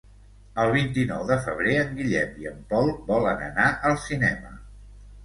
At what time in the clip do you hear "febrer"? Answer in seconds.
1.47-1.75